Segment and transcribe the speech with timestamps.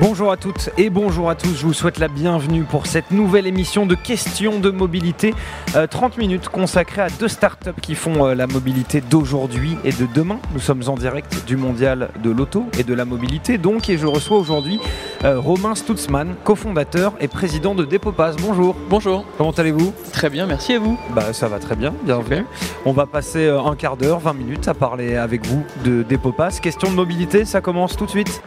[0.00, 3.46] Bonjour à toutes et bonjour à tous, je vous souhaite la bienvenue pour cette nouvelle
[3.46, 5.34] émission de questions de mobilité.
[5.90, 10.06] 30 euh, minutes consacrées à deux startups qui font euh, la mobilité d'aujourd'hui et de
[10.14, 10.38] demain.
[10.54, 14.06] Nous sommes en direct du mondial de l'auto et de la mobilité donc et je
[14.06, 14.80] reçois aujourd'hui
[15.24, 18.36] euh, Romain Stutzmann, cofondateur et président de Depopass.
[18.36, 18.74] Bonjour.
[18.88, 19.26] Bonjour.
[19.36, 19.92] Comment allez-vous?
[20.10, 20.98] Très bien, merci à vous.
[21.10, 22.46] Bah ça va très bien, bienvenue.
[22.86, 26.60] On va passer un quart d'heure, 20 minutes à parler avec vous de Depopass.
[26.60, 28.42] Question de mobilité, ça commence tout de suite.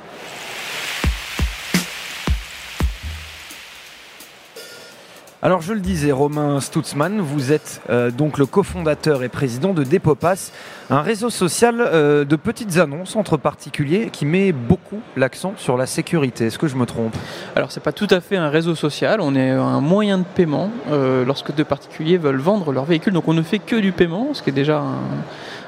[5.46, 9.84] Alors je le disais, Romain Stutzmann, vous êtes euh, donc le cofondateur et président de
[9.84, 10.52] Depopass,
[10.90, 15.86] un réseau social euh, de petites annonces entre particuliers qui met beaucoup l'accent sur la
[15.86, 16.48] sécurité.
[16.48, 17.16] Est-ce que je me trompe?
[17.56, 20.72] Alors c'est pas tout à fait un réseau social, on est un moyen de paiement
[20.90, 23.14] euh, lorsque deux particuliers veulent vendre leur véhicule.
[23.14, 24.98] Donc on ne fait que du paiement, ce qui est déjà un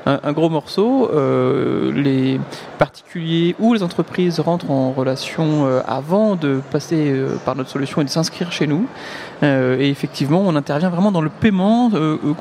[0.08, 1.10] un, gros morceau.
[1.14, 2.40] Euh, les
[2.78, 8.02] particuliers ou les entreprises rentrent en relation euh, avant de passer euh, par notre solution
[8.02, 8.88] et de s'inscrire chez nous.
[9.44, 11.92] et effectivement, on intervient vraiment dans le paiement.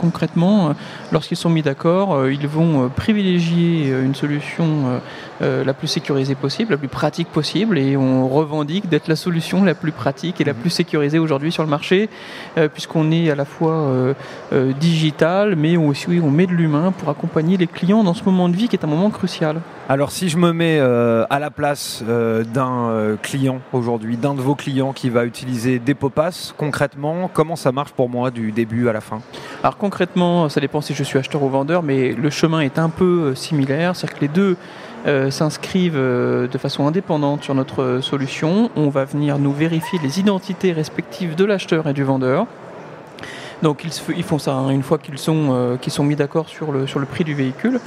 [0.00, 0.74] concrètement,
[1.12, 4.66] lorsqu'ils sont mis d'accord, ils vont privilégier une solution
[5.42, 9.74] la plus sécurisée possible, la plus pratique possible, et on revendique d'être la solution la
[9.74, 12.08] plus pratique et la plus sécurisée aujourd'hui sur le marché,
[12.72, 13.92] puisqu'on est à la fois
[14.80, 18.56] digital, mais aussi on met de l'humain pour accompagner les clients dans ce moment de
[18.56, 22.02] vie qui est un moment crucial Alors si je me mets euh, à la place
[22.08, 27.56] euh, d'un euh, client aujourd'hui, d'un de vos clients qui va utiliser Depopass, concrètement, comment
[27.56, 29.20] ça marche pour moi du début à la fin?
[29.62, 32.88] Alors concrètement, ça dépend si je suis acheteur ou vendeur, mais le chemin est un
[32.88, 34.56] peu similaire, c'est-à-dire que les deux
[35.30, 38.70] s'inscrivent de façon indépendante sur notre solution.
[38.74, 42.48] On va venir nous vérifier les identités respectives de l'acheteur et du vendeur.
[43.62, 46.86] Donc ils, font ça hein, une fois qu'ils sont, euh, sont mis d'accord sur le,
[46.86, 47.80] sur le prix du véhicule.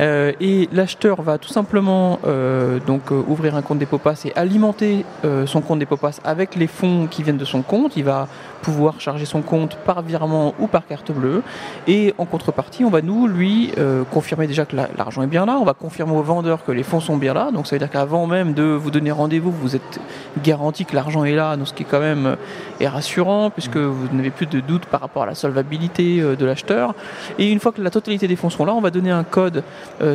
[0.00, 5.04] Euh, et l'acheteur va tout simplement euh, donc ouvrir un compte Depopass et alimenter
[5.46, 7.96] son compte Depopass avec les fonds qui viennent de son compte.
[7.96, 8.28] Il va
[8.62, 11.42] pouvoir charger son compte par virement ou par carte bleue.
[11.86, 13.72] Et en contrepartie, on va nous, lui,
[14.10, 15.58] confirmer déjà que l'argent est bien là.
[15.60, 17.50] On va confirmer au vendeur que les fonds sont bien là.
[17.52, 20.00] Donc ça veut dire qu'avant même de vous donner rendez-vous, vous êtes
[20.42, 21.56] garanti que l'argent est là.
[21.56, 22.36] Donc ce qui est quand même
[22.80, 26.94] est rassurant puisque vous n'avez plus de doute par rapport à la solvabilité de l'acheteur.
[27.38, 29.50] Et une fois que la totalité des fonds sont là, on va donner un code
[29.58, 29.62] euh,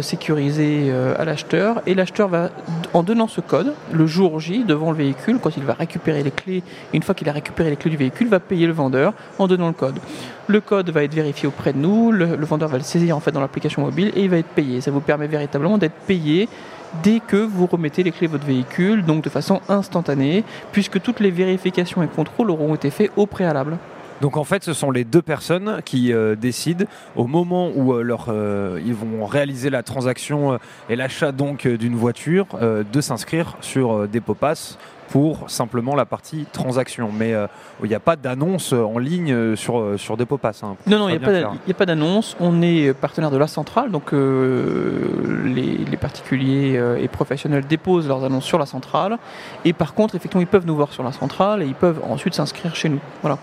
[0.02, 2.50] sécurisé euh, à l'acheteur et l'acheteur va,
[2.94, 6.32] en donnant ce code, le jour J, devant le véhicule, quand il va récupérer les
[6.32, 6.64] clés,
[6.94, 9.68] une fois qu'il a récupéré les clés du véhicule, va payer le vendeur en donnant
[9.68, 10.00] le code.
[10.48, 13.32] Le code va être vérifié auprès de nous, le, vendeur va le saisir en fait
[13.32, 14.82] dans l'application mobile et il va être payé.
[14.82, 16.50] Ça vous permet véritablement d'être payé
[17.04, 21.20] dès que vous remettez les clés de votre véhicule, donc de façon instantanée, puisque toutes
[21.20, 23.78] les vérifications et contrôles auront été faits au préalable.
[24.22, 28.02] Donc en fait, ce sont les deux personnes qui euh, décident au moment où euh,
[28.02, 30.58] leur, euh, ils vont réaliser la transaction
[30.90, 34.78] et l'achat donc d'une voiture de s'inscrire sur Depopass
[35.10, 37.12] pour simplement la partie transaction.
[37.12, 37.34] Mais
[37.84, 40.64] il n'y a pas d'annonce en ligne sur, sur Depopass.
[40.64, 41.26] Hein, non, non, il n'y
[41.72, 42.36] a, pas d'annonce.
[42.40, 48.46] On est partenaire de la centrale, donc les, les, particuliers et professionnels déposent leurs annonces
[48.46, 49.18] sur la centrale.
[49.64, 52.34] Et par contre, effectivement, ils peuvent nous voir sur la centrale et ils peuvent ensuite
[52.34, 53.00] s'inscrire chez nous.
[53.22, 53.38] Voilà.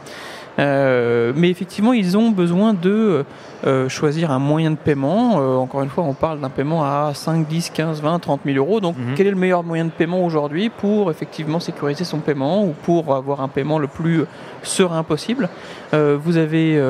[0.58, 3.24] Euh, mais effectivement, ils ont besoin de
[3.64, 5.40] euh, choisir un moyen de paiement.
[5.40, 8.56] Euh, encore une fois, on parle d'un paiement à 5, 10, 15, 20, 30 000
[8.56, 8.80] euros.
[8.80, 9.14] Donc, mhm.
[9.14, 13.14] quel est le meilleur moyen de paiement aujourd'hui pour effectivement sécuriser son paiement ou pour
[13.14, 14.24] avoir un paiement le plus
[14.62, 15.48] serein possible?
[15.92, 16.82] Vous avez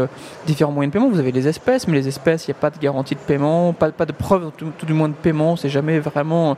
[0.46, 1.10] différents moyens de paiement.
[1.10, 3.72] Vous avez les espèces, mais les espèces, il n'y a pas de garantie de paiement,
[3.72, 5.56] pas, pas de preuve, tout, du moins de paiement.
[5.56, 6.56] C'est jamais vraiment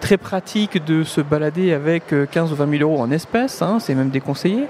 [0.00, 3.62] très pratique de se balader avec 15 ou 20 000 euros en espèces.
[3.62, 4.66] Hein, c'est même déconseillé.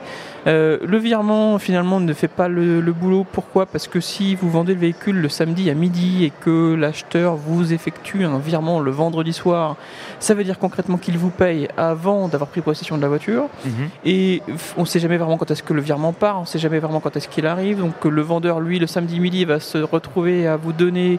[0.46, 3.26] Euh, le virement finalement ne fait pas le, boulot.
[3.30, 3.66] Pourquoi?
[3.66, 7.72] Parce que si vous vendez le véhicule le samedi à midi et que l'acheteur vous
[7.72, 9.76] effectue un virement le vendredi soir,
[10.20, 13.44] ça veut dire concrètement qu'il vous paye avant d'avoir pris possession de la voiture.
[13.64, 13.72] Mhm.
[14.04, 14.42] Et
[14.76, 16.78] on ne sait jamais vraiment quand est-ce que le virement part, on ne sait jamais
[16.78, 17.78] vraiment quand est-ce qu'il arrive.
[17.78, 21.18] Donc le vendeur, lui, le samedi midi, va se retrouver à vous donner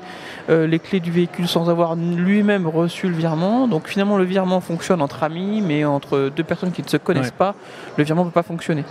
[0.50, 3.68] euh, les clés du véhicule sans avoir lui-même reçu le virement.
[3.68, 7.32] Donc finalement, le virement fonctionne entre amis, mais entre deux personnes qui ne se connaissent
[7.32, 7.56] pas,
[7.98, 8.84] le virement ne peut pas fonctionner.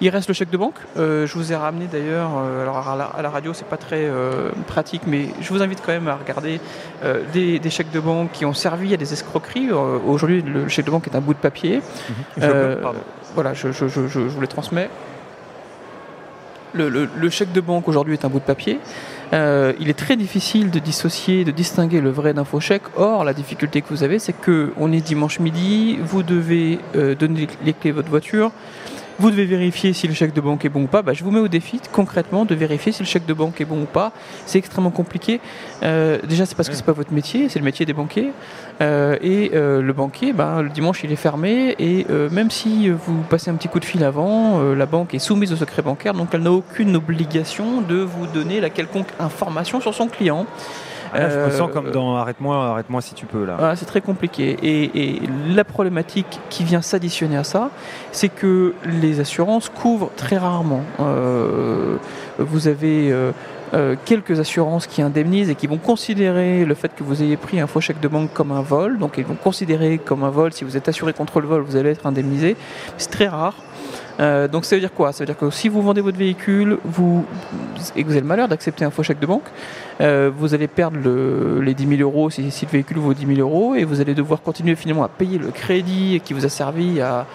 [0.00, 0.76] Il reste le chèque de banque.
[0.96, 3.76] Euh, je vous ai ramené d'ailleurs, euh, alors à la, à la radio c'est pas
[3.76, 6.60] très euh, pratique, mais je vous invite quand même à regarder
[7.32, 9.70] des, chèques de banque qui ont servi à des escroqueries.
[9.70, 11.80] Aujourd'hui, le chèque de banque est un bout de papier.
[12.36, 12.78] Mhm.
[13.34, 14.88] voilà, je, vous les transmets.
[16.74, 18.78] Le, chèque de banque aujourd'hui est un bout de papier.
[19.32, 22.84] il est très difficile de dissocier, de distinguer le vrai d'un faux chèque.
[22.96, 26.78] Or, la difficulté que vous avez, c'est que on est dimanche midi, vous devez
[27.18, 28.52] donner les clés de votre voiture
[29.20, 31.02] Vous devez vérifier si le chèque de banque est bon ou pas.
[31.02, 33.64] Bah, je vous mets au défi concrètement de vérifier si le chèque de banque est
[33.64, 34.12] bon ou pas.
[34.46, 35.40] C'est extrêmement compliqué.
[35.82, 38.30] Euh, déjà, c'est parce que c'est pas votre métier, c'est le métier des banquiers.
[38.80, 41.74] Euh, et euh, le banquier, bah, le dimanche, il est fermé.
[41.80, 45.14] Et euh, même si vous passez un petit coup de fil avant, euh, la banque
[45.14, 49.08] est soumise au secret bancaire, donc elle n'a aucune obligation de vous donner la quelconque
[49.18, 50.46] information sur son client.
[51.12, 53.56] Ah, là, je me Euh, sens comme dans Arrête-moi, arrête-moi si tu peux là.
[53.58, 54.56] voilà, c'est très compliqué.
[54.62, 57.70] Et, et la problématique qui vient s'additionner à ça,
[58.12, 60.82] c'est que les assurances couvrent très rarement.
[61.00, 61.96] Euh,
[62.38, 63.32] vous avez euh,
[63.74, 67.60] euh, quelques assurances qui indemnisent et qui vont considérer le fait que vous ayez pris
[67.60, 68.98] un faux chèque de banque comme un vol.
[68.98, 70.52] Donc ils vont considérer comme un vol.
[70.52, 72.56] Si vous êtes assuré contre le vol, vous allez être indemnisé.
[72.96, 73.54] C'est très rare.
[74.20, 75.12] Euh, donc ça veut dire quoi?
[75.12, 77.24] Ça veut dire que si vous vendez votre véhicule vous,
[77.94, 79.44] et que vous avez le malheur d'accepter un faux chèque de banque,
[80.00, 83.38] euh, vous allez perdre le- les 10 000 euros si, le véhicule vaut 10 000
[83.40, 87.00] euros et vous allez devoir continuer finalement à payer le crédit qui vous a servi
[87.00, 87.26] à,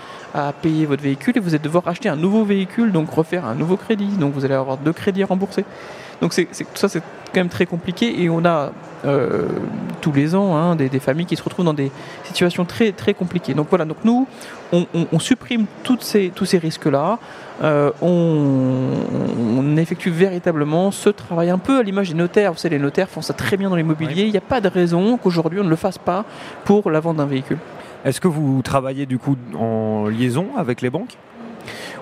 [0.63, 3.77] payer votre véhicule et vous allez devoir acheter un nouveau véhicule, donc refaire un nouveau
[3.77, 4.07] crédit.
[4.17, 5.63] Donc vous allez avoir deux crédits à rembourser.
[6.21, 7.01] Donc c'est, c'est- tout ça c'est
[7.33, 8.71] quand même très compliqué et on a
[9.05, 9.47] euh,
[10.01, 11.91] tous les ans hein, des, des familles qui se retrouvent dans des
[12.23, 13.53] situations très très compliquées.
[13.53, 14.27] Donc voilà, donc nous
[14.71, 17.19] on, on- on supprime toutes ces, tous ces risques-là.
[17.61, 18.89] Euh, on,
[19.59, 22.51] on effectue véritablement ce travail un peu à l'image des notaires.
[22.53, 24.23] Vous savez, les notaires font ça très bien dans l'immobilier.
[24.23, 26.25] Il n'y a pas de raison qu'aujourd'hui on ne le fasse pas
[26.65, 27.57] pour la vente d'un véhicule.
[28.05, 31.15] Est-ce que vous travaillez du coup en liaison avec les banques?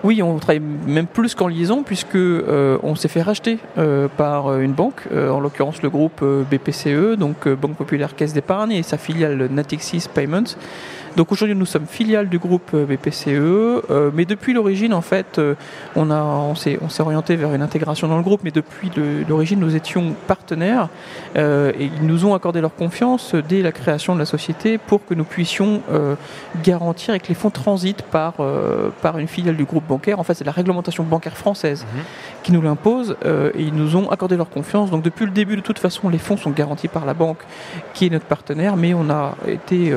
[0.03, 4.48] Oui, on travaille même plus qu'en liaison puisque euh, on s'est fait racheter euh, par
[4.48, 8.98] euh, une banque, en l'occurrence le groupe BPCE, donc Banque Populaire Caisse d'épargne et sa
[8.98, 10.56] filiale Natixis Payments.
[11.18, 15.40] Donc aujourd'hui nous sommes filiale du groupe euh, BPCE, euh, mais depuis l'origine en fait
[15.40, 15.56] euh,
[15.96, 18.90] on, a, on, s'est, on s'est orienté vers une intégration dans le groupe, mais depuis
[18.96, 20.88] le- l'origine nous étions partenaires
[21.36, 25.06] euh, et ils nous ont accordé leur confiance dès la création de la société pour
[25.06, 25.81] que nous puissions
[26.63, 28.34] garantir et que les fonds transitent par,
[29.02, 30.19] par une filiale du groupe bancaire.
[30.19, 31.86] En fait, c'est la réglementation bancaire française
[32.44, 34.92] qui nous l'impose et ils nous ont accordé leur confiance.
[34.92, 37.40] Donc depuis le début, de toute façon, les fonds sont garantis par la banque
[37.94, 39.94] qui est notre partenaire, mais on a été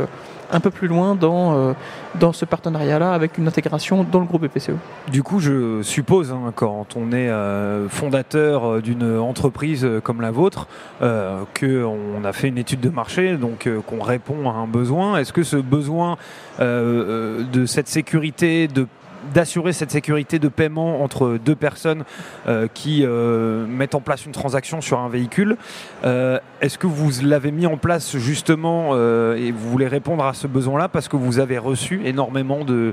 [0.50, 1.72] un peu plus loin dans, euh,
[2.18, 4.72] dans ce partenariat-là avec une intégration dans le groupe BPCE.
[5.10, 10.30] Du coup, je suppose, hein, quand on est euh, fondateur euh, d'une entreprise comme la
[10.30, 10.66] vôtre,
[11.00, 15.18] qu'on a fait une étude de marché, donc qu'on répond à un besoin.
[15.18, 16.16] Est-ce que ce besoin
[16.60, 18.86] de cette sécurité, de
[19.32, 22.04] d'assurer cette sécurité de paiement entre deux personnes
[22.46, 25.56] euh, qui euh, mettent en place une transaction sur un véhicule.
[26.04, 28.94] Euh, Est-ce que vous l'avez mis en place justement
[29.34, 32.92] et vous voulez répondre à ce besoin-là parce que vous avez reçu énormément de,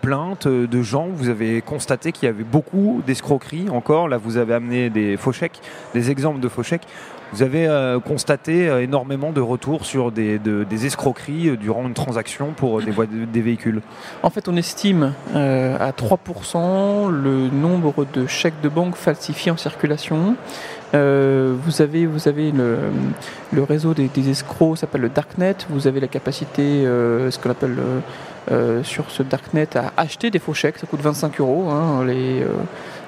[0.00, 4.54] plaintes de gens, vous avez constaté qu'il y avait beaucoup d'escroqueries encore, là vous avez
[4.54, 5.60] amené des faux chèques,
[5.94, 6.86] des exemples de faux chèques.
[7.34, 7.66] Vous avez
[8.04, 13.80] constaté énormément de retours sur des, de- des escroqueries durant une transaction pour des, véhicules.
[14.22, 15.14] En fait, on estime
[15.80, 20.36] à 3% le nombre de chèques de banque falsifiés en circulation.
[20.94, 22.76] Euh, vous avez, vous avez le,
[23.52, 25.56] le réseau des, des escrocs s'appelle le Darknet.
[25.70, 28.00] Vous avez la capacité, euh, ce qu'on appelle euh,
[28.50, 30.78] euh, sur ce Darknet, à acheter des faux chèques.
[30.78, 31.70] Ça coûte 25 euros.
[31.70, 32.04] hein.
[32.04, 32.46] les, euh,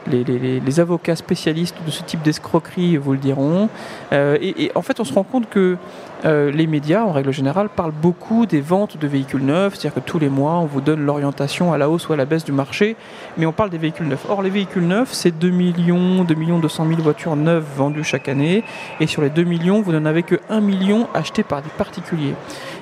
[0.07, 3.69] les, les- avocats spécialistes de ce type d'escroquerie vous le diront.
[4.13, 5.77] Euh, et en fait, on se rend compte que
[6.25, 10.06] euh, les médias, en règle générale, parlent beaucoup des ventes de véhicules neufs, c'est-à-dire que
[10.09, 12.53] tous les mois, on vous donne l'orientation à la hausse ou à la baisse du
[12.53, 12.97] marché,
[13.37, 14.25] mais on parle des véhicules neufs.
[14.29, 18.29] Or, les véhicules neufs, c'est 2 millions, 2 millions 200 000 voitures neuves vendues chaque
[18.29, 18.65] année,
[19.01, 22.34] et sur les 2 millions, vous n'en avez que 1 million achetés par des particuliers.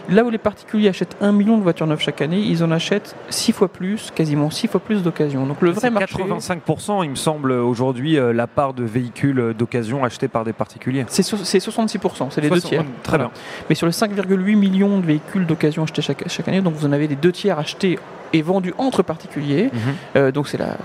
[0.09, 3.15] Là où les particuliers achètent 1 million de voitures neuves chaque année, ils en achètent
[3.31, 5.47] 6 fois plus, quasiment 6 fois plus d'occasions.
[5.47, 6.17] Donc le vrai marché...
[6.17, 11.05] 85%, il me semble, aujourd'hui, euh, la part de véhicules d'occasion achetés par des particuliers.
[11.09, 12.85] C'est so- c'est 66%, c'est les deux 60 tiers.
[13.05, 13.31] Très Voilà.
[13.69, 16.93] Mais sur les 5,8 millions de véhicules d'occasion achetés chaque, chaque année, donc vous en
[16.93, 17.99] avez les deux tiers achetés
[18.35, 19.69] et vendus entre particuliers.
[19.71, 19.81] bien.
[20.17, 20.77] Euh, donc c'est la,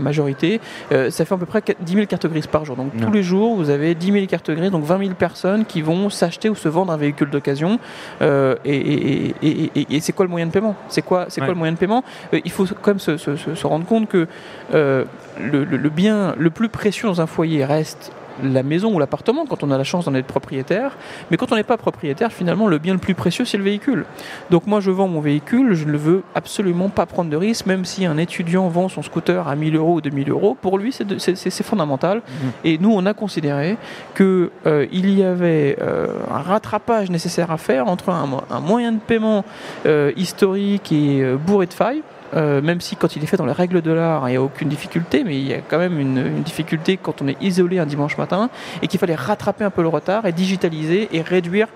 [0.00, 0.60] majorité.
[0.90, 2.74] Euh, ça fait à peu près 4 10 000 cartes grises par jour.
[2.74, 5.82] Donc tous les jours, vous avez 10 000 cartes grises, donc 20 000 personnes qui
[5.82, 7.78] vont s'acheter ou se vendre un véhicule d'occasion.
[8.22, 10.74] Euh, et et, et, et- et c'est quoi le moyen de paiement?
[10.88, 11.46] C'est quoi, c'est Ouais.
[11.46, 12.02] quoi le moyen de paiement?
[12.32, 14.26] Il faut quand même se, se- se- se rendre compte que
[14.72, 15.06] le,
[15.64, 18.10] le- le bien le plus précieux dans un foyer reste
[18.42, 20.92] la maison ou l'appartement quand on a la chance d'en être propriétaire.
[21.30, 24.04] Mais quand on n'est pas propriétaire, finalement, le bien le plus précieux, c'est le véhicule.
[24.50, 27.84] Donc moi, je vends mon véhicule, je ne veux absolument pas prendre de risque, même
[27.84, 31.62] si un étudiant vend son scooter à 1000 euros ou 2000 euros, pour lui, c'est
[31.62, 32.22] fondamental.
[32.64, 33.76] Et nous, on a considéré
[34.16, 34.50] qu'il
[34.92, 38.98] il y avait euh, un rattrapage nécessaire à faire entre un, mo- un moyen de
[38.98, 39.44] paiement
[39.86, 42.02] euh, historique et euh, bourré de failles,
[42.34, 44.42] euh, même si quand il est fait dans les règles de l'art, il n'y a
[44.42, 47.78] aucune difficulté, mais il y a quand même une, une difficulté quand on est isolé
[47.78, 48.50] un dimanche matin
[48.82, 51.68] et qu'il fallait rattraper un peu le retard et digitaliser et réduire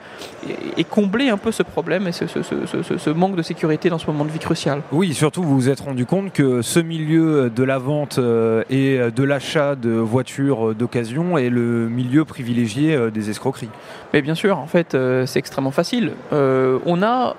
[0.48, 3.42] et, et combler un peu ce problème et ce, ce- ce- ce- ce manque de
[3.42, 4.80] sécurité dans ce moment de vie crucial.
[4.92, 8.98] Oui, surtout vous vous êtes rendu compte que ce milieu de la vente euh, et
[9.14, 13.68] de l'achat de voitures euh, d'occasion est le milieu privilégié des escroqueries.
[14.12, 16.12] Mais bien sûr, en fait, c'est extrêmement facile.
[16.32, 17.36] Euh, on a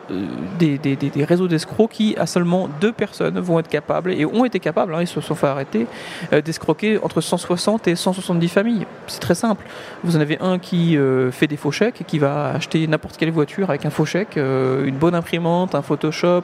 [0.60, 4.60] des, des- réseaux d'escrocs qui, à seulement deux personnes, vont être capables, et ont été
[4.60, 5.88] capables, hein, ils se sont fait arrêter,
[6.34, 8.86] euh, d'escroquer entre 160 et 170 familles.
[9.08, 9.66] C'est très simple.
[10.04, 13.32] Vous en avez un qui euh, fait des faux chèques, qui va acheter n'importe quelle
[13.32, 16.44] voiture avec un faux chèque, euh, une bonne imprimante, un Photoshop,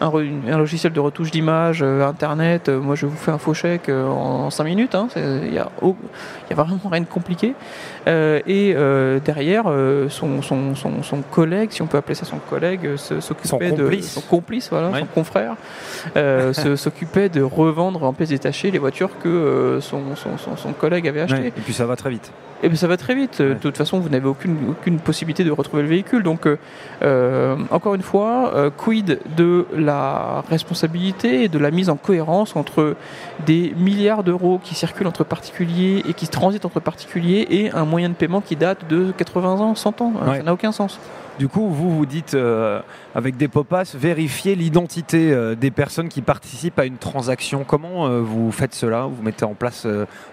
[0.00, 0.10] un,
[0.64, 2.68] logiciel de retouche d'image, Internet.
[2.68, 4.94] Moi, je vous fais un faux chèque en 5 minutes.
[4.96, 5.06] hein.
[5.16, 5.70] Il n'y a,
[6.50, 7.54] a vraiment rien de compliqué.
[8.06, 12.24] Euh, et euh, derrière, euh, son, son, son, son collègue, si on peut appeler ça
[12.24, 15.56] son collègue, s'occupait de son complice, voilà, son confrère,
[16.76, 20.02] s'occupait de revendre en pièces détachées les voitures que son,
[20.56, 21.48] son, collègue avait achetées.
[21.48, 22.32] Et puis ça va très vite.
[22.64, 23.36] Et bien ça va très vite.
[23.40, 23.48] Ouais.
[23.48, 26.22] De toute façon, vous n'avez aucune, aucune possibilité de retrouver le véhicule.
[26.22, 26.48] Donc,
[27.02, 32.56] euh, encore une fois, euh, quid de la responsabilité et de la mise en cohérence
[32.56, 32.96] entre
[33.44, 38.08] des milliards d'euros qui circulent entre particuliers et qui transitent entre particuliers et un moyen
[38.08, 40.12] de paiement qui date de 80 ans, 100 ans.
[40.26, 40.38] Ouais.
[40.38, 40.98] Ça n'a aucun sens.
[41.38, 42.80] Du coup, vous vous dites euh,
[43.14, 47.64] avec des popas, vérifier l'identité euh, des personnes qui participent à une transaction.
[47.66, 49.02] Comment euh, vous faites cela?
[49.06, 49.86] Vous mettez en place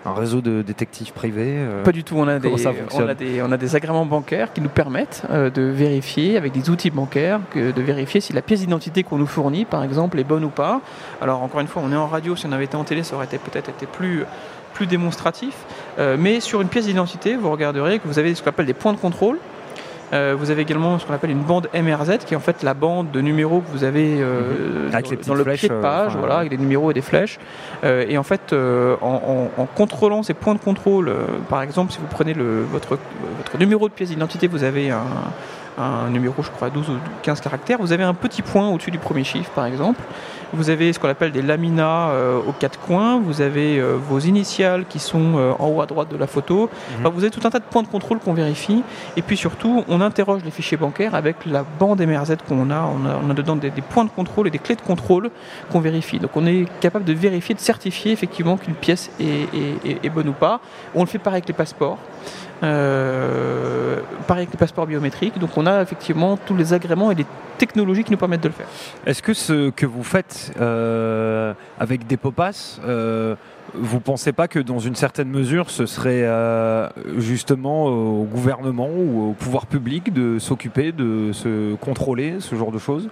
[0.06, 2.16] un réseau de détectives privés Pas du tout.
[2.18, 5.62] On a, des, on, a des, on a des agréments bancaires qui nous permettent de
[5.62, 9.66] vérifier, avec des outils bancaires, que- de vérifier si la pièce d'identité qu'on nous fournit,
[9.66, 10.82] par exemple, est bonne ou pas.
[11.22, 12.36] Alors, encore une fois, on est en radio.
[12.36, 14.24] Si on avait été en télé, ça aurait peut-être été plus
[14.74, 15.54] plus démonstratif,
[16.00, 18.74] Euh, mais sur une pièce d'identité, vous regarderez que vous avez ce qu'on appelle des
[18.74, 19.38] points de contrôle.
[20.14, 22.74] Euh, vous avez également ce qu'on appelle une bande MRZ, qui est en fait la
[22.74, 26.38] bande de numéros que vous avez euh, Avec dans, le flèches, pied de page, voilà,
[26.40, 27.40] avec des numéros et des flèches.
[27.84, 31.14] Et en fait, en, en- en contrôlant ces points de contrôle,
[31.50, 32.98] par exemple, si vous prenez le, votre,
[33.38, 35.04] votre numéro de pièce d'identité, vous avez un,
[35.78, 38.98] un numéro, je crois, 12 ou 15 caractères, vous avez un petit point au-dessus du
[39.00, 40.02] premier chiffre, par exemple.
[40.54, 44.20] Vous avez ce qu'on appelle des laminas euh, aux quatre coins, vous avez euh, vos
[44.20, 46.70] initiales qui sont euh, en haut à droite de la photo.
[47.00, 48.84] Enfin, vous avez tout un tas de points de contrôle qu'on vérifie.
[49.16, 52.82] Et puis surtout, on interroge les fichiers bancaires avec la bande MRZ qu'on a.
[52.82, 55.30] On a, on a dedans des, des points de contrôle et des clés de contrôle
[55.72, 56.20] qu'on vérifie.
[56.20, 60.10] Donc on est capable de vérifier, de certifier effectivement qu'une pièce est, est- est- est
[60.10, 60.60] bonne ou pas.
[60.96, 61.98] On le fait pareil avec les passeports.
[62.64, 65.38] Euh, pareil avec les passeports biométriques.
[65.40, 67.26] Donc on a effectivement tous les agréments et les
[67.58, 68.66] technologies qui nous permettent de le faire.
[69.06, 73.36] Est-ce que ce que vous faites euh, avec des popas, euh,
[73.74, 79.30] vous pensez pas que dans une certaine mesure, ce serait euh, justement au gouvernement ou
[79.30, 83.08] au pouvoir public de s'occuper, de se contrôler, ce genre de choses?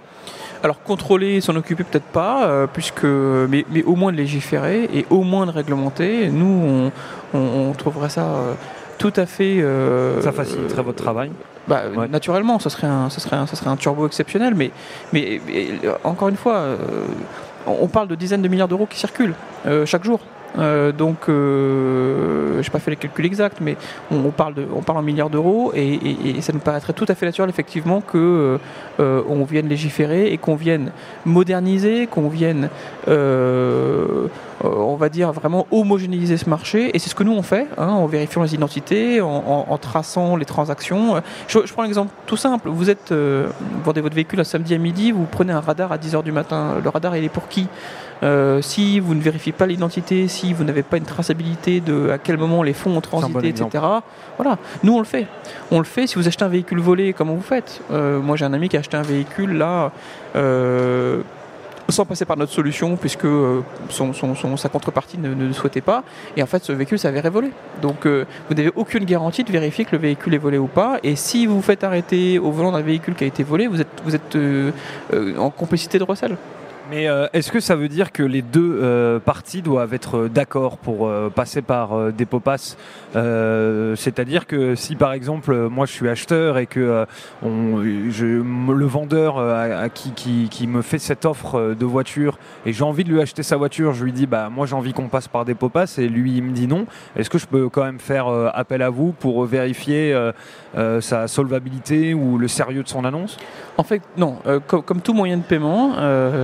[0.62, 5.06] Alors contrôler, s'en occuper peut-être pas, euh, puisque mais, mais au moins de légiférer et
[5.08, 6.28] au moins de réglementer.
[6.28, 6.90] Nous,
[7.34, 8.26] on, on- on trouverait ça
[8.98, 9.64] tout à fait.
[10.20, 11.30] Ça faciliterait votre travail?
[11.70, 12.08] Bah, Ouais.
[12.08, 14.70] Naturellement, ça serait un, ça serait un, ça serait un turbo exceptionnel, mais,
[15.12, 15.68] mais, mais,
[16.04, 16.76] encore une fois, euh,
[17.66, 19.34] on on parle de dizaines de milliards d'euros qui circulent
[19.66, 20.20] euh, chaque jour.
[20.58, 23.76] Euh, donc, euh, je n'ai pas fait les calculs exacts, mais
[24.10, 27.26] on, parle, de, on parle en milliards d'euros et, ça nous paraîtrait tout à fait
[27.26, 28.58] naturel, effectivement, que
[28.98, 30.92] euh, vienne légiférer et qu'on vienne
[31.24, 32.68] moderniser, qu'on vienne,
[33.06, 34.28] on
[34.96, 36.94] va dire, vraiment homogénéiser ce marché.
[36.94, 40.44] Et c'est ce que nous on fait, hein, en vérifiant les identités, en, traçant les
[40.44, 41.20] transactions.
[41.48, 42.68] Je, prends un exemple tout simple.
[42.68, 45.98] Vous êtes, vous vendez votre véhicule un samedi à midi, vous prenez un radar à
[45.98, 46.76] 10h du matin.
[46.82, 47.68] Le radar, il est pour qui?
[48.22, 52.18] Euh, Si vous ne vérifiez pas l'identité, si vous n'avez pas une traçabilité de à
[52.18, 53.64] quel moment les fonds ont transité, bon etc.
[53.64, 54.02] exemple.
[54.36, 55.26] Voilà, nous on le fait.
[55.70, 58.44] On le fait si vous achetez un véhicule volé, comment vous faites Euh, Moi j'ai
[58.44, 59.90] un ami qui a acheté un véhicule là.
[60.36, 61.22] euh,
[61.88, 63.26] sans passer par notre solution, puisque
[63.88, 66.04] son, son- son- sa contrepartie ne, ne le souhaitait pas.
[66.36, 67.50] Et en fait, ce véhicule s'avérait volé.
[67.82, 71.00] Donc, euh, vous n'avez aucune garantie de vérifier que le véhicule est volé ou pas.
[71.02, 73.80] Et si vous vous faites arrêter au volant d'un véhicule qui a été volé, vous
[73.80, 74.70] êtes, vous êtes euh,
[75.14, 76.36] euh, en complicité de recel.
[76.90, 80.28] Mais euh, est-ce que ça veut dire que les deux euh, parties doivent être euh,
[80.28, 82.76] d'accord pour passer par des popas
[83.14, 87.06] C'est-à-dire que si par exemple moi je suis acheteur et que
[87.42, 93.42] le vendeur qui, me fait cette offre de voiture et j'ai envie de lui acheter
[93.42, 96.08] sa voiture, je lui dis bah moi j'ai envie qu'on passe par des popas et
[96.08, 96.86] lui il me dit non.
[97.16, 100.16] Est-ce que je peux quand même faire appel à vous pour vérifier
[101.00, 103.36] sa solvabilité ou le sérieux de son annonce?
[103.76, 104.38] En fait, non.
[104.66, 105.94] Comme, tout moyen de paiement,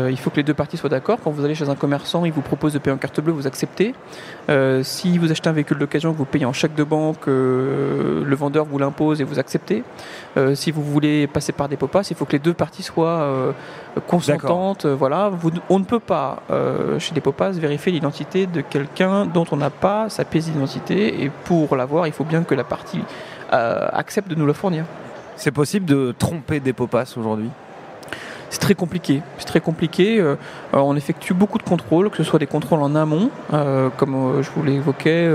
[0.09, 1.19] il faut que que les deux parties soient d'accord.
[1.25, 3.47] Quand vous allez chez un commerçant, il vous propose de payer en carte bleue, vous
[3.47, 3.95] acceptez.
[4.51, 8.37] Euh, si vous achetez un véhicule d'occasion, vous payez en chèque de banque, euh, le
[8.37, 9.83] vendeur vous l'impose et vous acceptez.
[10.37, 13.55] Euh, si vous voulez passer par des popas, il faut que les deux parties soient
[14.07, 14.85] consentantes.
[14.85, 16.43] Voilà, Vous- on ne peut pas
[16.99, 21.31] chez des popas vérifier l'identité de quelqu'un dont on n'a pas sa pièce d'identité et
[21.45, 23.01] pour l'avoir, il faut bien que la partie
[23.51, 24.85] accepte de nous la fournir.
[25.37, 27.51] C'est possible de tromper des popas aujourd'hui?
[28.51, 29.23] C'est très compliqué.
[29.39, 30.21] C'est très compliqué.
[30.21, 30.35] Euh,
[30.75, 34.41] euh, on effectue beaucoup de contrôles, que ce soit des contrôles en amont, euh, comme
[34.43, 35.29] je vous l'évoquais,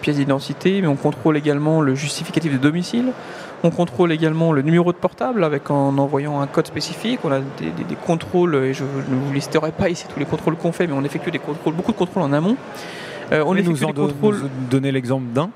[0.00, 3.06] pièce d'identité, mais on contrôle également le justificatif de domicile.
[3.64, 7.18] On contrôle également le numéro de portable avec en envoyant un code spécifique.
[7.24, 10.26] On a des, des- des contrôles, et je ne vous listerai pas ici tous les
[10.26, 12.56] contrôles qu'on fait, mais on effectue des contrôles, beaucoup de contrôles en amont.
[13.32, 14.36] On effectue nous en des contrôles.
[14.36, 15.50] nous donner l'exemple d'un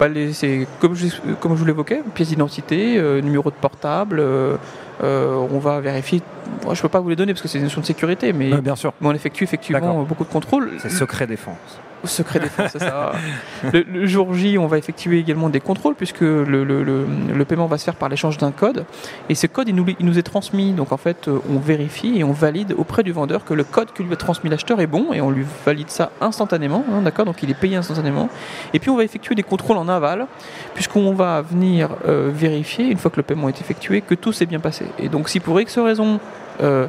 [0.00, 1.06] Bah, c'est comme je,
[1.40, 4.18] comme je vous l'évoquais, pièce d'identité, euh, numéro de portable.
[4.18, 4.56] euh,
[5.02, 6.22] on va vérifier.
[6.64, 8.52] Moi, je peux pas vous les donner parce que c'est une notion de sécurité, mais,
[8.52, 10.72] Euh, Bien sûr, mais on effectue effectivement euh, beaucoup de contrôles.
[10.78, 11.80] c'est secret défense.
[12.06, 13.12] Secret défense, c'est ça.
[13.72, 17.94] Le, jour J, on va effectuer également des contrôles puisque le, paiement va se faire
[17.94, 18.84] par l'échange d'un code.
[19.28, 20.72] Et ce code, il nous, il nous est transmis.
[20.72, 23.92] Donc en fait, euh, on vérifie et on valide auprès du vendeur que le code
[23.92, 26.84] que lui a transmis l'acheteur est bon et on lui valide ça instantanément.
[26.92, 28.28] hein, D'accord Donc il est payé instantanément.
[28.72, 30.26] Et puis on va effectuer des contrôles en aval
[30.74, 34.46] puisqu'on va venir euh, vérifier, une fois que le paiement est effectué, que tout s'est
[34.46, 34.86] bien passé.
[34.98, 36.20] Et donc si pour X raison,
[36.62, 36.86] euh,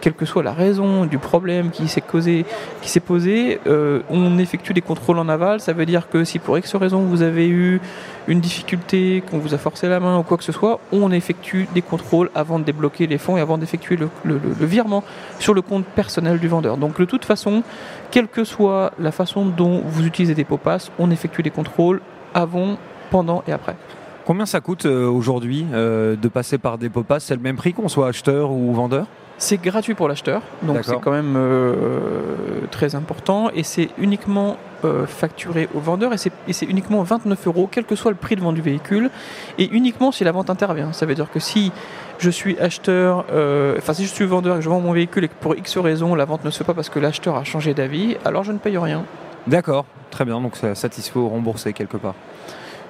[0.00, 2.44] quelle que soit la raison du problème qui s'est causé,
[2.82, 5.60] qui s'est posé, euh, on effectue des contrôles en aval.
[5.60, 7.80] Ça veut dire que si pour X raison vous avez eu
[8.28, 11.68] une difficulté, qu'on vous a forcé la main ou quoi que ce soit, on effectue
[11.74, 15.02] des contrôles avant de débloquer les fonds et avant d'effectuer le, le- virement
[15.38, 16.76] sur le compte personnel du vendeur.
[16.76, 17.62] Donc de toute façon,
[18.10, 22.00] quelle que soit la façon dont vous utilisez des popas, on effectue des contrôles
[22.34, 22.76] avant,
[23.10, 23.76] pendant et après.
[24.24, 27.72] Combien ça coûte euh, aujourd'hui euh, de passer par des popas C'est le même prix
[27.72, 29.06] qu'on soit acheteur ou vendeur?
[29.42, 35.06] C'est gratuit pour l'acheteur, donc c'est quand même euh, très important et c'est uniquement euh,
[35.06, 38.36] facturé au vendeur et c'est et c'est uniquement 29 euros, quel que soit le prix
[38.36, 39.08] de vente du véhicule
[39.56, 40.92] et uniquement si la vente intervient.
[40.92, 41.72] Ça veut dire que si
[42.18, 45.24] je suis acheteur, euh, enfin si je suis vendeur et que je vends mon véhicule
[45.24, 47.44] et que pour X raison la vente ne se fait pas parce que l'acheteur a
[47.44, 49.06] changé d'avis, alors je ne paye rien.
[49.46, 52.14] D'accord, très bien, donc ça satisfait ou remboursé quelque part.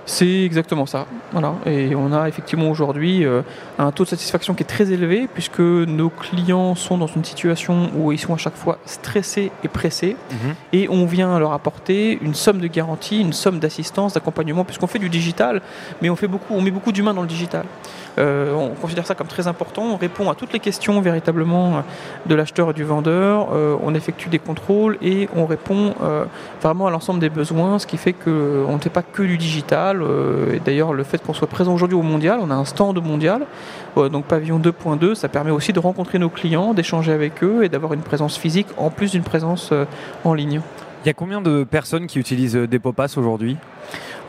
[0.06, 1.06] C'est exactement ça.
[1.32, 1.54] Voilà.
[1.66, 3.42] Et on a effectivement aujourd'hui euh,
[3.78, 7.90] un taux de satisfaction qui est très élevé puisque nos clients sont dans une situation
[7.96, 10.16] où ils sont à chaque fois stressés et pressés
[10.72, 14.98] et on vient leur apporter une somme de garantie, une somme d'assistance, d'accompagnement puisqu'on fait
[14.98, 15.62] du digital,
[16.02, 17.64] mais on fait beaucoup, on met beaucoup d'humains dans le digital.
[18.18, 19.82] Euh, on considère ça comme très important.
[19.82, 21.80] On répond à toutes les questions véritablement euh,
[22.26, 23.48] de l'acheteur et du vendeur.
[23.52, 25.94] Euh, on effectue des contrôles et on répond
[26.60, 30.02] vraiment à l'ensemble des besoins, ce qui fait qu'on ne fait pas que du digital.
[30.64, 33.42] D'ailleurs, le fait qu'on soit présent aujourd'hui au mondial, on a un stand mondial,
[33.96, 37.92] donc pavillon 2.2, ça permet aussi de rencontrer nos clients, d'échanger avec eux et d'avoir
[37.92, 39.72] une présence physique en plus d'une présence
[40.24, 40.60] en ligne.
[41.04, 43.56] Il y a combien de personnes qui utilisent des popas aujourd'hui?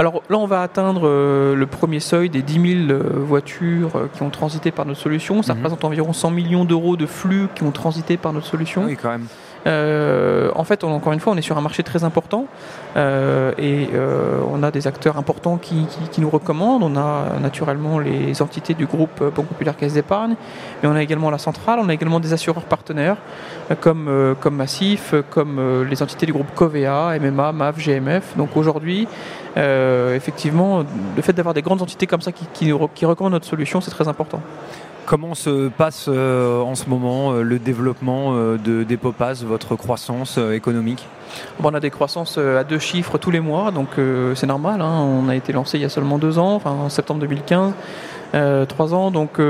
[0.02, 4.08] Alors là, on va atteindre euh, le premier seuil des 10 000 euh, voitures euh,
[4.12, 5.44] qui ont transité par notre solution.
[5.44, 5.60] Ça Mhm.
[5.60, 8.86] représente environ 100 millions d'euros de flux qui ont transité par notre solution.
[8.86, 9.28] Oui, quand même.
[9.68, 12.46] Euh, en fait, on- encore une fois, on est sur un marché très important
[12.98, 15.86] euh, et euh, on a des acteurs importants qui,
[16.18, 16.84] nous recommandent.
[16.84, 20.36] On a naturellement les entités du groupe Banque Populaire Caisse d'Épargne,
[20.82, 23.18] mais on a également la centrale, on a également des assureurs partenaires
[23.80, 28.38] comme, comme Massif, comme les entités du groupe Covea, MMA, MAF, GMF.
[28.38, 29.08] Donc aujourd'hui,
[29.56, 30.84] effectivement,
[31.16, 32.46] le fait d'avoir des grandes entités comme ça qui,
[32.94, 34.42] qui recommandent notre solution, c'est très important.
[35.12, 38.98] Comment se passe euh, en ce moment euh, le développement euh, de, des
[39.44, 41.06] votre croissance économique?
[41.62, 43.90] On a des croissances à deux chiffres tous les mois, donc
[44.36, 44.80] c'est normal.
[44.80, 45.02] hein.
[45.02, 47.74] On a été lancé il y a seulement deux ans, enfin en septembre 2015,
[48.36, 49.42] euh, trois ans, donc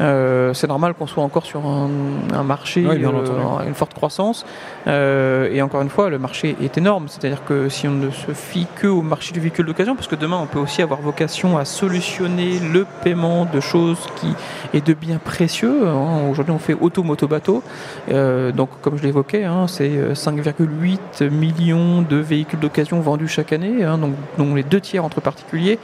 [0.00, 1.88] euh, c'est normal qu'on soit encore sur un,
[2.32, 4.46] un marché, Oui, euh, une forte croissance.
[4.86, 8.32] Euh, et encore une fois, le marché est énorme, c'est-à-dire que si on ne se
[8.32, 11.58] fie que au marché du véhicule d'occasion, parce que demain on peut aussi avoir vocation
[11.58, 14.34] à solutionner le paiement de choses qui
[14.74, 15.88] et de biens précieux.
[15.88, 16.28] hein.
[16.30, 17.62] Aujourd'hui, on fait auto, moto, bateau.
[18.08, 23.84] Donc, comme je l'évoquais, hein, c'est euh, 5,8 millions de véhicules d'occasion vendus chaque année,
[23.84, 25.78] hein, donc, dont les deux tiers entre particuliers.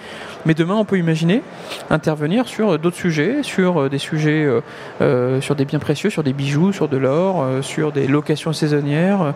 [0.47, 1.43] Mais demain, on peut imaginer
[1.91, 4.61] intervenir sur d'autres sujets, sur des sujets, euh,
[5.01, 8.53] euh, sur des biens précieux, sur des bijoux, sur de l'or, euh, sur des locations
[8.53, 9.35] saisonnières,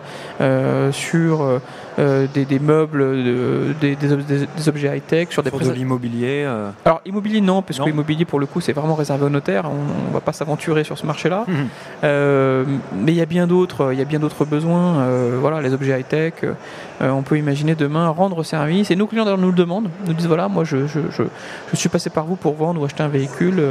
[0.91, 1.59] sur
[1.99, 5.59] euh, des, des meubles, de- des, des ob- des- des objets high-tech, sur des Sur
[5.59, 6.43] de l'immobilier.
[6.47, 7.85] euh, Alors immobilier non, parce Non.
[7.85, 10.83] que immobilier pour le coup c'est vraiment réservé aux notaires, on ne va pas s'aventurer
[10.83, 11.43] sur ce marché-là.
[11.47, 11.67] Mhm.
[12.03, 12.63] Euh,
[12.95, 14.99] mais il y a bien d'autres, il y a bien d'autres besoins.
[14.99, 16.33] euh, voilà, les objets high-tech.
[17.01, 18.91] on peut imaginer demain rendre service.
[18.91, 21.23] Et nos clients nous le demandent, nous disent voilà, moi je, je, je,
[21.71, 23.61] je suis passé par vous pour vendre ou acheter un véhicule.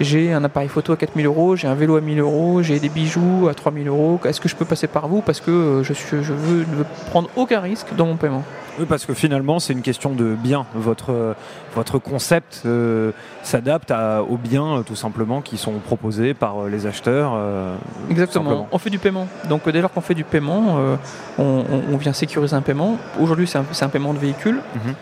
[0.00, 2.88] J'ai un appareil photo à 4000 euros, j'ai un vélo à 1000 euros, j'ai des
[2.88, 4.20] bijoux à 3000 euros.
[4.24, 6.86] Est-ce que je peux passer par vous parce que je, suis, je veux, ne veux
[7.10, 8.42] prendre aucun risque dans mon paiement.
[8.78, 10.64] Oui, parce que finalement, c'est une question de bien.
[10.74, 11.34] Votre, euh,
[11.74, 17.32] votre concept euh, s'adapte aux biens, euh, tout simplement, qui sont proposés par les acheteurs.
[17.36, 17.74] euh,
[18.10, 18.68] Exactement.
[18.72, 19.28] On fait du paiement.
[19.50, 20.96] Donc dès lors qu'on fait du paiement, euh,
[21.38, 22.96] on, vient sécuriser un paiement.
[23.20, 24.60] Aujourd'hui, c'est un, c'est un paiement de véhicule.
[24.74, 24.94] Mhm.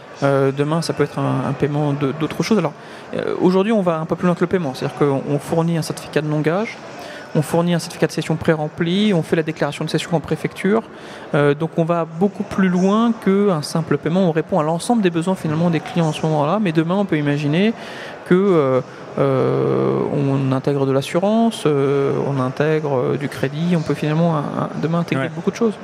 [0.57, 2.59] Demain, ça peut être un, un paiement d'autre chose.
[2.59, 2.75] Alors
[3.41, 4.75] aujourd'hui, on va un peu plus loin que le paiement.
[4.75, 6.77] C'est-à-dire qu'on on fournit un certificat de non-gage.
[7.37, 10.83] On fournit un certificat de session pré-rempli, on fait la déclaration de session en préfecture.
[11.35, 14.29] Euh, donc on va beaucoup plus loin qu'un simple paiement.
[14.29, 16.59] On répond à l'ensemble des besoins finalement des clients en ce moment-là.
[16.61, 17.73] Mais demain, on peut imaginer
[18.27, 18.81] que euh,
[19.19, 25.01] euh, on intègre de l'assurance, on intègre du crédit, on peut finalement un- un- demain
[25.01, 25.31] intégrer Ouais.
[25.35, 25.75] beaucoup de choses.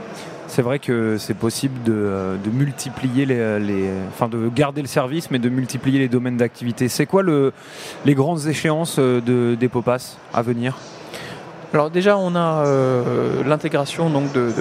[0.48, 5.30] C'est vrai que c'est possible de, de multiplier les, les- Enfin, de garder le service,
[5.30, 6.88] mais de multiplier les domaines d'activité.
[6.88, 7.52] C'est quoi le,
[8.04, 10.76] les grandes échéances de, des Popas à venir?
[11.72, 14.52] Alors déjà, on a euh, l'intégration donc de-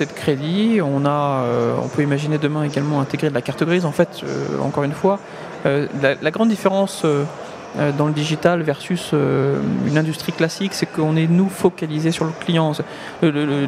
[0.00, 0.80] et de crédit.
[0.82, 3.84] On a, euh, on peut imaginer demain également intégrer de la carte grise.
[3.84, 5.18] En fait, euh, encore une fois,
[5.64, 7.04] la, grande différence
[7.96, 12.32] dans le digital versus euh, une industrie classique, c'est qu'on est nous focalisé sur le
[12.44, 12.72] client.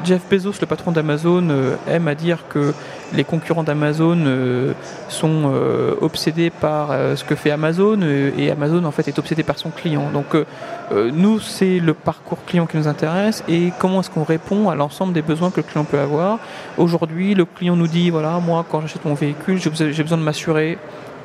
[0.04, 2.74] Jeff Bezos, le patron d'Amazon, euh, aime à dire que
[3.14, 4.72] les concurrents d'Amazon euh,
[5.08, 9.18] sont euh, obsédés par euh, ce que fait Amazon euh, et Amazon en fait est
[9.18, 10.10] obsédé par son client.
[10.12, 10.44] Donc euh,
[10.92, 14.74] euh, nous, c'est le parcours client qui nous intéresse et comment est-ce qu'on répond à
[14.74, 16.38] l'ensemble des besoins que le client peut avoir.
[16.76, 20.76] Aujourd'hui, le client nous dit voilà, moi, quand j'achète mon véhicule, j'ai besoin- de m'assurer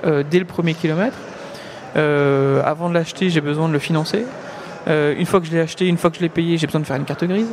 [0.06, 1.18] euh, dès le premier kilomètre.
[1.96, 4.26] Euh, avant de l'acheter, j'ai besoin de le financer.
[4.88, 6.82] Euh, une fois que je l'ai acheté, une fois que je l'ai payé, j'ai besoin
[6.82, 7.48] de faire une carte grise.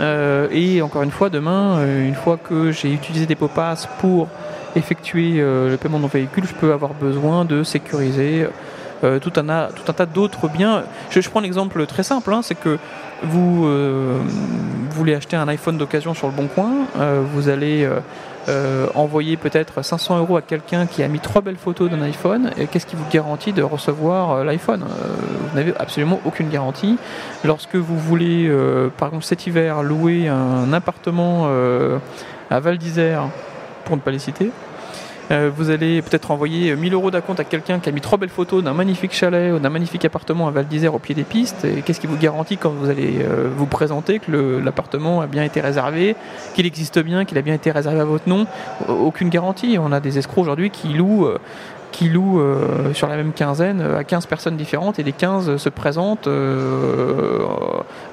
[0.00, 4.28] Euh, et encore une fois, demain, une fois que j'ai utilisé des popas pour
[4.76, 8.48] effectuer le paiement de mon véhicule, je peux avoir besoin de sécuriser
[9.02, 10.82] tout, un, tout un tas d'autres biens.
[11.10, 12.78] Je, je prends un exemple très simple, hein, c'est que
[13.22, 16.72] vous, vous voulez acheter un iPhone d'occasion sur le bon coin,
[17.32, 17.88] vous allez
[18.48, 22.50] euh, envoyer peut-être 500 euros à quelqu'un qui a mis trois belles photos d'un iPhone,
[22.58, 24.82] et qu'est-ce qui vous garantit de recevoir euh, l'iPhone?
[24.82, 25.06] Euh,
[25.50, 26.98] Vous n'avez absolument aucune garantie.
[27.44, 28.50] Lorsque vous voulez,
[28.96, 31.48] par exemple cet hiver, louer un appartement
[32.50, 33.28] à Val d'Isère,
[33.84, 34.50] pour ne pas les citer,
[35.30, 38.28] euh, vous allez peut-être envoyer 1000 euros d'acompte à quelqu'un qui a mis trois belles
[38.28, 41.64] photos d'un magnifique chalet ou d'un magnifique appartement à Val d'Isère au pied des pistes.
[41.64, 45.42] Et qu'est-ce qui vous garantit quand vous allez euh, vous présenter que l'appartement a bien
[45.44, 46.14] été réservé,
[46.54, 48.46] qu'il existe bien, qu'il a bien été réservé à votre nom?
[48.88, 49.76] Au- Aucune garantie.
[49.80, 51.28] On a des escrocs aujourd'hui qui louent.
[51.94, 55.12] Euh, qui louent euh, sur la même quinzaine euh, à 15 personnes différentes et les
[55.12, 57.38] 15 se présentent euh,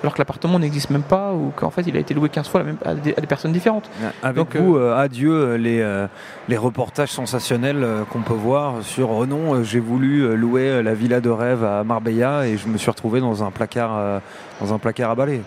[0.02, 2.62] alors que l'appartement n'existe même pas ou qu'en fait il a été loué 15 fois
[2.62, 3.89] à, la même- à des, à des personnes différentes.
[4.24, 6.08] Avec Donc, vous, euh, adieu euh, les, euh,
[6.48, 10.70] les reportages sensationnels euh, qu'on peut voir sur oh non, euh, j'ai voulu euh, louer
[10.70, 13.98] euh, la villa de rêve à Marbella et je me suis retrouvé dans un placard,
[13.98, 14.20] euh,
[14.60, 15.41] dans un placard à balai.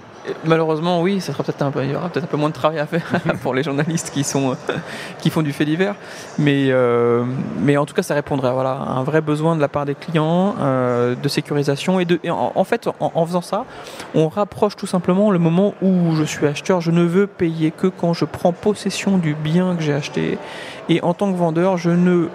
[0.45, 2.55] Malheureusement, oui, ça sera peut-être un peu, il y aura peut-être un peu moins de
[2.55, 3.03] travail à faire
[3.43, 4.11] pour les journalistes
[5.21, 5.95] qui font du fait divers,
[6.39, 7.25] mais euh,
[7.77, 11.15] en tout cas, ça répondrait à un vrai besoin de la part des clients euh,
[11.15, 13.65] de sécurisation et en, fait en faisant ça,
[14.15, 17.87] on rapproche tout simplement le moment où je suis acheteur, je ne veux payer que
[17.87, 20.39] quand je prends possession du bien que j'ai acheté.
[20.89, 22.29] Et en tant que vendeur, je ne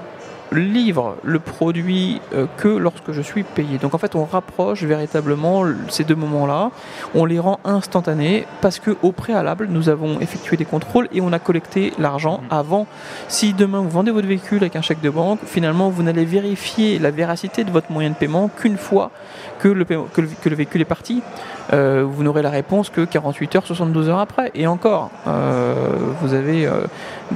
[0.51, 3.77] livre le produit euh, que lorsque je suis payé.
[3.77, 6.71] Donc en fait, on rapproche véritablement ces deux moments-là
[7.15, 11.31] on les rend instantanés parce que au préalable, nous avons effectué des contrôles et on
[11.33, 12.87] a collecté l'argent avant.
[13.27, 16.99] Si demain vous vendez votre véhicule avec un chèque de banque, finalement vous n'allez vérifier
[16.99, 19.11] la véracité de votre moyen de paiement qu'une fois
[19.59, 21.21] que le, paiement- que le- que le véhicule est parti.
[21.71, 24.51] Euh, vous n'aurez la réponse que 48 heures, 72 heures après.
[24.55, 25.73] Et encore, euh,
[26.21, 26.81] vous avez euh,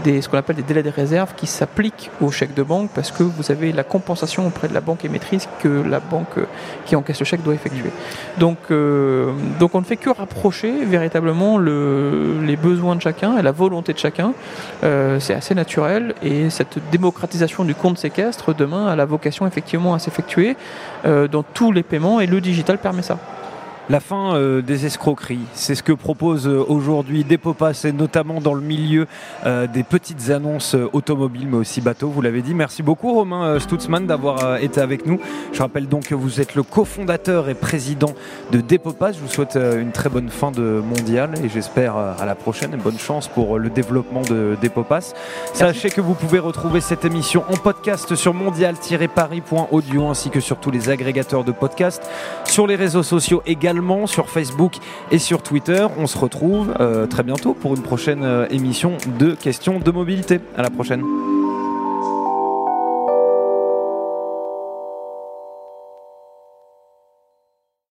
[0.04, 3.12] des, ce qu'on appelle des délais de réserve qui s'appliquent au chèque de banque parce
[3.12, 6.40] que vous avez la compensation auprès de la banque émettrice que la banque
[6.86, 7.92] qui encaisse le chèque doit effectuer.
[8.40, 8.58] Donc,
[9.60, 13.94] donc on ne fait que rapprocher véritablement le- les besoins de chacun et la volonté
[13.94, 14.34] de chacun.
[14.82, 20.00] C'est assez naturel et cette démocratisation du compte séquestre demain a la vocation effectivement à
[20.00, 20.56] s'effectuer
[21.06, 23.18] dans tous les paiements et le digital permet ça.
[23.90, 25.40] La fin euh, des escroqueries.
[25.54, 29.08] C'est ce que propose euh, aujourd'hui Depopas et notamment dans le milieu
[29.46, 32.54] euh, des petites annonces automobiles mais aussi bateaux, vous l'avez dit.
[32.54, 35.20] Merci beaucoup Romain Stutzmann d'avoir été avec nous.
[35.52, 38.14] Je rappelle donc que vous êtes le cofondateur et président
[38.52, 39.14] de Depopas.
[39.14, 42.78] Je vous souhaite une très bonne fin de mondial et j'espère à la prochaine et
[42.78, 45.14] bonne chance pour le développement de Depopas.
[45.54, 50.72] Sachez que vous pouvez retrouver cette émission en podcast sur mondial-paris.audio ainsi que sur tous
[50.72, 52.04] les agrégateurs de podcasts,
[52.46, 53.73] sur les réseaux sociaux également
[54.08, 54.78] sur Facebook
[55.12, 55.86] et sur Twitter.
[55.98, 60.40] On se retrouve euh, très bientôt pour une prochaine euh, émission de questions de mobilité.
[60.56, 61.04] À la prochaine.